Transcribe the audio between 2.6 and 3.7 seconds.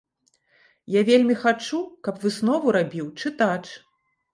рабіў чытач.